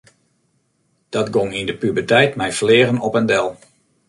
Dat 1.13 1.27
gong 1.35 1.51
yn 1.59 1.69
de 1.69 1.75
puberteit 1.81 2.33
mei 2.37 2.51
fleagen 2.59 2.97
op 3.07 3.13
en 3.19 3.25
del. 3.31 3.47